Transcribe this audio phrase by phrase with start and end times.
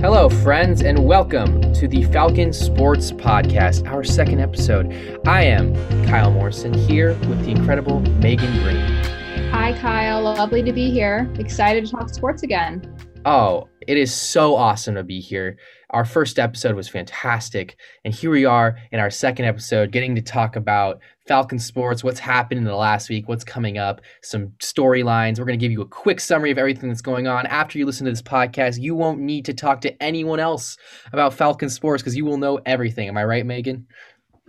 [0.00, 5.20] Hello, friends, and welcome to the Falcon Sports Podcast, our second episode.
[5.26, 5.74] I am
[6.06, 8.80] Kyle Morrison here with the incredible Meagan Green.
[9.50, 10.22] Hi, Kyle.
[10.22, 11.30] Lovely to be here.
[11.38, 12.80] Excited to talk sports again.
[13.26, 15.58] Oh, it is so awesome to be here.
[15.90, 20.22] Our first episode was fantastic, and here we are in our second episode getting to
[20.22, 25.38] talk about Falcon sports, what's happened in the last week, what's coming up, some storylines.
[25.38, 27.44] We're going to give you a quick summary of everything that's going on.
[27.46, 30.78] After you listen to this podcast, you won't need to talk to anyone else
[31.12, 33.08] about Falcon sports because you will know everything.
[33.08, 33.86] Am I right, Meagan?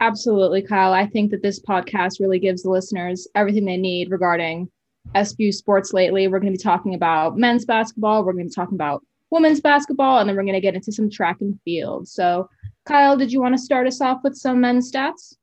[0.00, 0.92] Absolutely, Kyle.
[0.92, 4.68] I think that this podcast really gives the listeners everything they need regarding
[5.14, 6.28] SPU sports lately.
[6.28, 9.60] We're going to be talking about men's basketball, we're going to be talking about women's
[9.60, 12.08] basketball, and then we're going to get into some track and field.
[12.08, 12.48] So,
[12.84, 15.34] Kyle, did you want to start us off with some men's stats?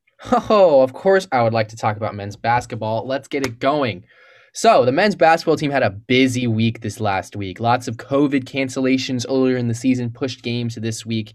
[0.49, 3.05] Oh, of course, I would like to talk about men's basketball.
[3.05, 4.05] Let's get it going.
[4.53, 7.59] So, the men's basketball team had a busy week this last week.
[7.59, 11.33] Lots of COVID cancellations earlier in the season pushed games to this week,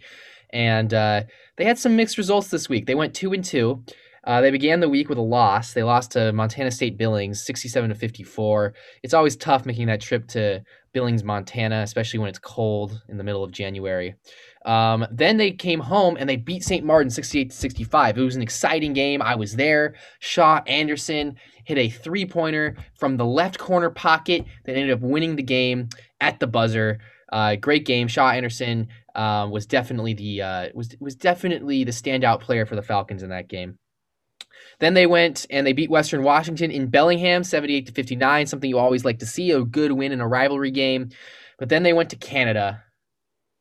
[0.50, 1.24] and uh,
[1.56, 2.86] they had some mixed results this week.
[2.86, 3.84] They went two and two.
[4.24, 5.72] Uh, they began the week with a loss.
[5.72, 8.74] They lost to Montana State Billings, 67 to 54.
[9.02, 13.24] It's always tough making that trip to Billings, Montana, especially when it's cold in the
[13.24, 14.14] middle of January.
[14.64, 16.84] Um, then they came home and they beat St.
[16.84, 18.18] Martin 68 to 65.
[18.18, 19.22] It was an exciting game.
[19.22, 19.94] I was there.
[20.18, 25.36] Shaw Anderson hit a three pointer from the left corner pocket that ended up winning
[25.36, 25.88] the game
[26.20, 26.98] at the buzzer.
[27.32, 28.08] Uh, great game.
[28.08, 32.82] Shaw Anderson uh, was definitely the uh, was was definitely the standout player for the
[32.82, 33.78] Falcons in that game.
[34.80, 38.78] Then they went and they beat Western Washington in Bellingham 78 to 59, something you
[38.78, 41.10] always like to see, a good win in a rivalry game.
[41.58, 42.82] But then they went to Canada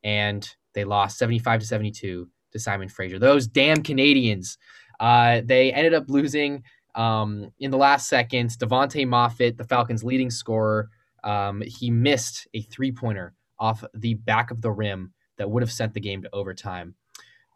[0.04, 3.20] and they lost 75 to 72 to Simon Fraser.
[3.20, 4.58] Those damn Canadians.
[5.00, 6.64] Uh, they ended up losing
[6.96, 8.58] um, in the last seconds.
[8.58, 10.90] Devontae Moffitt, the Falcons' leading scorer,
[11.24, 15.72] um, he missed a three pointer off the back of the rim that would have
[15.72, 16.96] sent the game to overtime.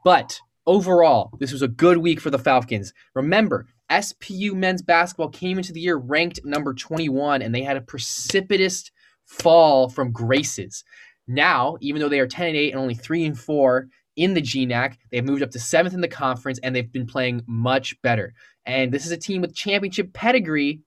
[0.04, 2.94] But overall, this was a good week for the Falcons.
[3.16, 7.82] Remember, SPU men's basketball came into the year ranked number 21, and they had a
[7.82, 8.90] precipitous
[9.26, 10.84] fall from graces.
[11.28, 14.42] Now, even though they are 10 and 8 and only 3 and 4 in the
[14.42, 18.34] GNAC, they've moved up to seventh in the conference, and they've been playing much better.
[18.66, 20.82] And this is a team with championship pedigree.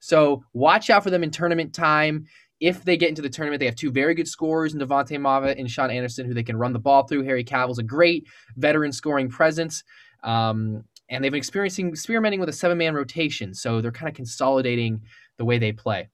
[0.00, 2.26] So watch out for them in tournament time
[2.60, 5.58] if they get into the tournament, they have two very good scorers in Devontae Moffitt
[5.58, 7.24] and Sean Anderson, who they can run the ball through.
[7.24, 8.26] Harry Cavill's a great
[8.56, 9.84] veteran scoring presence.
[10.24, 13.54] Um, and they've been experiencing experimenting with a seven man rotation.
[13.54, 15.02] So they're kind of consolidating
[15.36, 16.08] the way they play.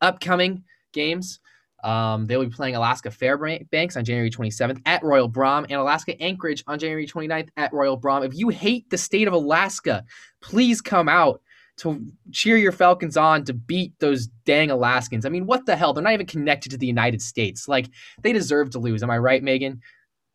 [0.00, 1.40] Upcoming games.
[1.82, 6.62] Um, they'll be playing Alaska Fairbanks on January 27th at Royal Brougham and Alaska Anchorage
[6.68, 8.22] on January 29th at Royal Brougham.
[8.22, 10.04] If you hate the state of Alaska,
[10.40, 11.40] please come out
[11.82, 12.00] to
[12.30, 15.26] cheer your Falcons on to beat those dang Alaskans.
[15.26, 15.92] I mean, what the hell?
[15.92, 17.66] They're not even connected to the United States.
[17.66, 17.88] Like
[18.22, 19.02] they deserve to lose.
[19.02, 19.80] Am I right, Meagan?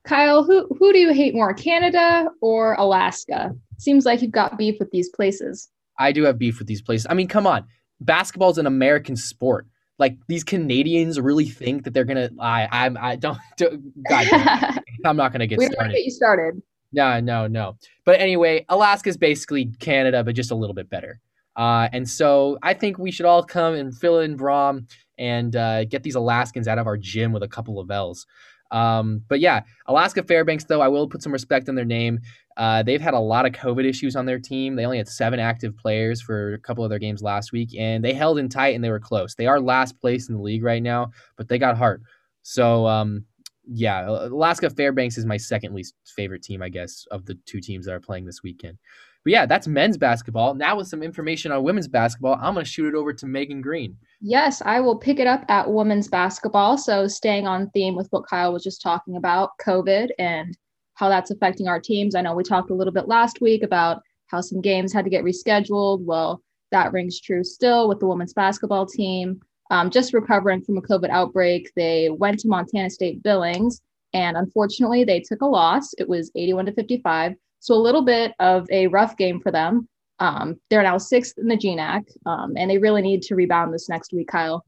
[0.03, 3.55] Kyle, who who do you hate more, Canada or Alaska?
[3.77, 5.69] Seems like you've got beef with these places.
[5.99, 7.07] I do have beef with these places.
[7.09, 7.65] I mean, come on.
[8.01, 9.67] Basketball is an American sport.
[9.99, 12.29] Like these Canadians really think that they're gonna.
[12.39, 13.37] I I'm I don't.
[13.57, 14.27] don't God,
[15.05, 15.69] I'm not gonna get started.
[15.69, 15.93] we started.
[15.93, 16.61] get you started.
[16.93, 17.77] No, no, no.
[18.05, 21.19] But anyway, Alaska is basically Canada, but just a little bit better.
[21.57, 24.87] Uh, and so I think we should all come and fill in Brougham
[25.17, 28.25] and uh, get these Alaskans out of our gym with a couple of L's.
[28.69, 32.19] Um, but yeah, Alaska Fairbanks, though, I will put some respect on their name.
[32.57, 34.75] Uh, they've had a lot of COVID issues on their team.
[34.75, 38.03] They only had seven active players for a couple of their games last week, and
[38.03, 39.35] they held in tight and they were close.
[39.35, 42.01] They are last place in the league right now, but they got heart.
[42.41, 43.25] So, um,
[43.69, 47.85] yeah, Alaska Fairbanks is my second least favorite team, I guess, of the two teams
[47.85, 48.77] that are playing this weekend.
[49.27, 50.53] But yeah, that's men's basketball.
[50.53, 53.59] Now with some information on women's basketball, I'm going to shoot it over to Meagan
[53.59, 53.97] Green.
[54.21, 56.77] Yes, I will pick it up at women's basketball.
[56.77, 60.57] So staying on theme with what Kyle was just talking about, COVID and
[60.93, 62.15] how that's affecting our teams.
[62.15, 65.11] I know we talked a little bit last week about how some games had to
[65.11, 66.05] get rescheduled.
[66.05, 69.41] Well, that rings true still with the women's basketball team.
[69.71, 73.81] Um, just recovering from a COVID outbreak, they went to Montana State Billings,
[74.13, 75.93] and unfortunately, they took a loss.
[75.97, 77.35] It was 81 to 55.
[77.59, 79.87] So a little bit of a rough game for them.
[80.19, 83.87] Um, they're now sixth in the GNAC, um, and they really need to rebound this
[83.89, 84.63] next week, Kyle.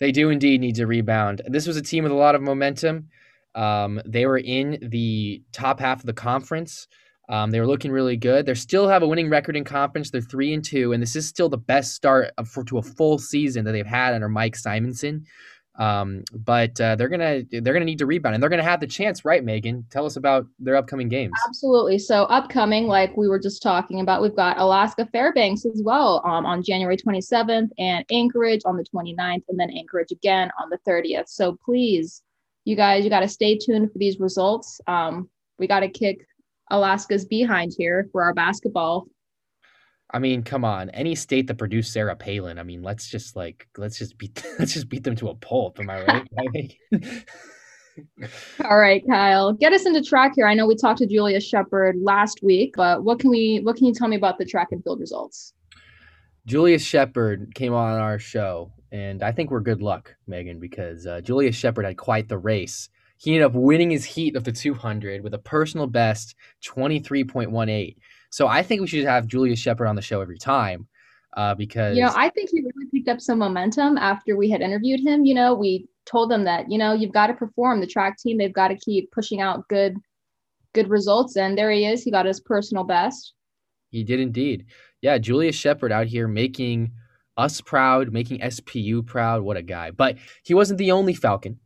[0.00, 1.42] They do indeed need to rebound.
[1.46, 3.08] This was a team with a lot of momentum.
[3.54, 6.86] Um, they were in the top half of the conference.
[7.28, 8.46] Um, they were looking really good.
[8.46, 10.10] They still have a winning record in conference.
[10.10, 13.18] They're three and two, and this is still the best start for, to a full
[13.18, 15.26] season that they've had under Mike Simonson.
[15.78, 18.86] Um, but uh, they're gonna they're gonna need to rebound, and they're gonna have the
[18.86, 19.86] chance, right, Meagan?
[19.90, 21.32] Tell us about their upcoming games.
[21.46, 21.98] Absolutely.
[21.98, 26.44] So upcoming, like we were just talking about, we've got Alaska Fairbanks as well um,
[26.44, 31.28] on January 27th, and Anchorage on the 29th, and then Anchorage again on the 30th.
[31.28, 32.22] So please,
[32.64, 34.80] you guys, you got to stay tuned for these results.
[34.88, 36.26] Um, we got to kick
[36.70, 39.06] Alaska's behind here for our basketball.
[40.10, 40.88] I mean, come on.
[40.90, 44.72] Any state that produced Sarah Palin, I mean, let's just like let's just beat let's
[44.72, 45.78] just beat them to a pulp.
[45.80, 46.74] Am I right?
[48.64, 50.46] All right, Kyle, get us into track here.
[50.46, 53.86] I know we talked to Julius Shepard last week, but what can we what can
[53.86, 55.52] you tell me about the track and field results?
[56.46, 61.20] Julius Shepard came on our show, and I think we're good luck, Meagan, because uh,
[61.20, 62.88] Julius Shepard had quite the race.
[63.18, 67.96] He ended up winning his heat of the 200 with a personal best 23.18.
[68.30, 70.86] So I think we should have Julius Shepard on the show every time
[71.36, 71.96] uh, because.
[71.96, 75.24] You know, I think he really picked up some momentum after we had interviewed him.
[75.24, 77.80] You know, we told them that, you know, you've got to perform.
[77.80, 79.96] The track team, they've got to keep pushing out good
[80.74, 81.36] good results.
[81.36, 82.02] And there he is.
[82.02, 83.32] He got his personal best.
[83.90, 84.66] He did indeed.
[85.00, 86.92] Yeah, Julius Shepard out here making
[87.36, 89.42] us proud, making SPU proud.
[89.42, 89.90] What a guy.
[89.90, 91.58] But he wasn't the only Falcon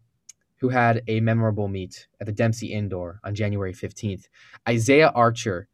[0.61, 4.29] who had a memorable meet at the Dempsey Indoor on January 15th.
[4.69, 5.67] Isaiah Archer,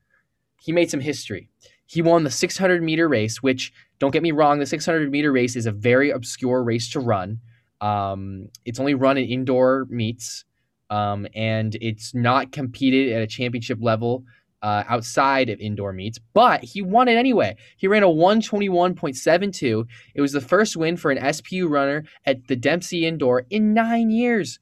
[0.60, 1.48] he made some history.
[1.86, 5.56] He won the 600 meter race, which, don't get me wrong, the 600 meter race
[5.56, 7.40] is a very obscure race to run.
[7.80, 10.44] Um, it's only run in indoor meets,
[10.90, 14.24] um, and it's not competed at a championship level
[14.62, 17.56] uh, outside of indoor meets, but he won it anyway.
[17.76, 19.86] He ran a 121.72.
[20.14, 24.10] It was the first win for an SPU runner at the Dempsey Indoor in nine
[24.10, 24.58] years.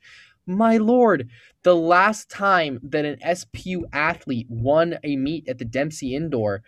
[0.46, 1.28] My lord,
[1.66, 6.62] the last time that an SPU athlete won a meet at the Dempsey Indoor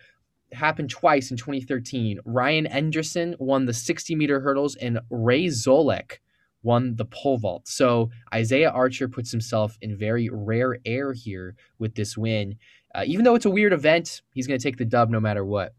[0.51, 2.19] happened twice in 2013.
[2.25, 6.19] Ryan Anderson won the 60 meter hurdles, and Ray Zolek
[6.65, 7.69] won the pole vault.
[7.69, 12.57] So Isaiah Archer puts himself in very rare air here with this win.
[12.93, 15.45] Uh, even though it's a weird event, he's going to take the dub no matter
[15.45, 15.75] what.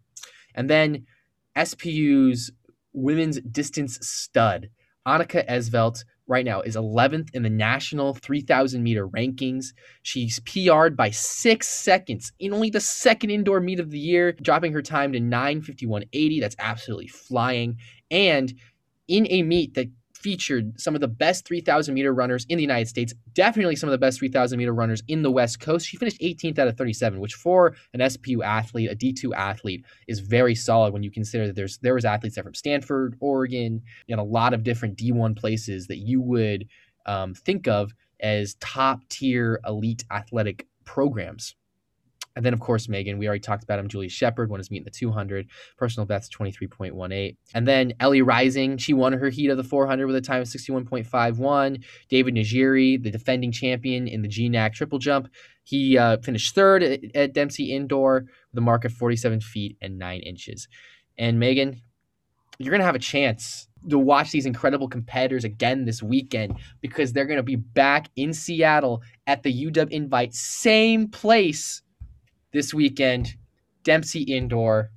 [0.56, 1.06] And then
[1.58, 2.52] SPU's
[2.94, 4.70] women's distance stud,
[5.06, 9.74] Annika Esvelt, right now is 11th in the national 3,000 meter rankings.
[10.04, 14.72] She's PR'd by six seconds in only the second indoor meet of the year, dropping
[14.74, 16.40] her time to 951.80.
[16.40, 17.78] That's absolutely flying.
[18.12, 18.54] And
[19.08, 19.88] in a meet that
[20.22, 23.92] featured some of the best 3,000 meter runners in the United States, definitely some of
[23.92, 25.88] the best 3,000 meter runners in the West Coast.
[25.88, 30.20] She finished 18th out of 37, which for an SPU athlete, a D2 athlete, is
[30.20, 34.20] very solid when you consider that there's there was athletes there from Stanford, Oregon, and
[34.20, 36.68] a lot of different D1 places that you would
[37.06, 41.56] um, think of as top tier elite athletic programs.
[42.40, 43.90] And then, of course, Meagan, we already talked about him.
[43.90, 47.36] Julius Shepard won his meet in the 200, personal best 23.18.
[47.54, 50.48] And then Ellie Rising, she won her heat of the 400 with a time of
[50.48, 51.84] 61.51.
[52.08, 55.28] David Najiri, the defending champion in the GNAC triple jump,
[55.64, 60.00] he uh, finished third at, at Dempsey Indoor with a mark of 47 feet and
[60.00, 60.70] 9 inches.
[61.18, 61.82] And Meagan,
[62.58, 67.12] you're going to have a chance to watch these incredible competitors again this weekend because
[67.12, 71.82] they're going to be back in Seattle at the UW Invite, same place
[72.52, 73.36] this weekend,
[73.84, 74.92] Dempsey Indoor.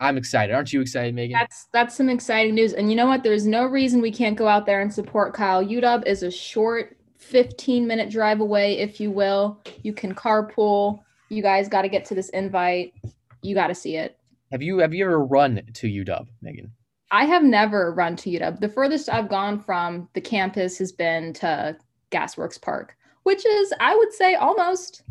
[0.00, 0.52] I'm excited.
[0.52, 1.38] Aren't you excited, Meagan?
[1.38, 2.72] That's that's some exciting news.
[2.72, 3.22] And you know what?
[3.22, 5.64] There's no reason we can't go out there and support Kyle.
[5.64, 9.60] UW is a short 15 minute drive away, if you will.
[9.82, 11.00] You can carpool.
[11.28, 12.94] You guys got to get to this invite.
[13.42, 14.18] You got to see it.
[14.50, 16.72] Have you have you ever run to UW, Meagan?
[17.12, 18.58] I have never run to UW.
[18.58, 21.76] The furthest I've gone from the campus has been to
[22.10, 25.02] Gasworks Park, which is, I would say, almost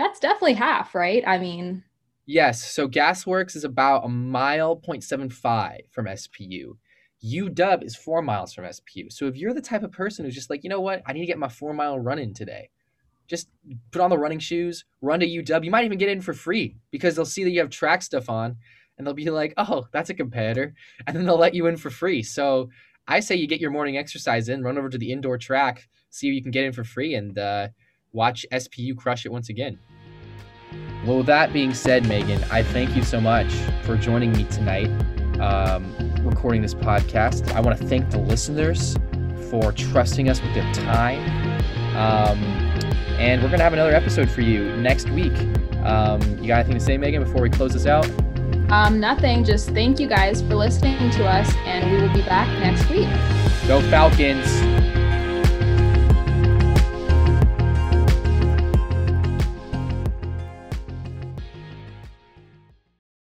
[0.00, 1.22] that's definitely half, right?
[1.26, 1.84] I mean,
[2.24, 2.72] yes.
[2.72, 6.76] So Gasworks is about a mile 0.75 from SPU.
[7.22, 9.12] UW is four miles from SPU.
[9.12, 11.20] So if you're the type of person who's just like, you know what, I need
[11.20, 12.70] to get my four mile run in today,
[13.26, 13.50] just
[13.90, 15.64] put on the running shoes, run to UW.
[15.64, 18.30] You might even get in for free because they'll see that you have track stuff
[18.30, 18.56] on
[18.96, 20.74] and they'll be like, oh, that's a competitor.
[21.06, 22.22] And then they'll let you in for free.
[22.22, 22.70] So
[23.06, 26.28] I say you get your morning exercise in, run over to the indoor track, see
[26.28, 27.68] if you can get in for free, and uh,
[28.12, 29.78] watch SPU crush it once again.
[31.04, 33.52] Well, with that being said, Meagan, I thank you so much
[33.84, 34.90] for joining me tonight,
[35.40, 37.50] um, recording this podcast.
[37.52, 38.96] I want to thank the listeners
[39.50, 41.20] for trusting us with their time.
[41.96, 42.42] Um,
[43.18, 45.32] and we're going to have another episode for you next week.
[45.84, 48.08] Um, you got anything to say, Meagan, before we close this out?
[48.70, 49.44] Um, nothing.
[49.44, 53.08] Just thank you guys for listening to us, and we will be back next week.
[53.66, 54.89] Go Falcons!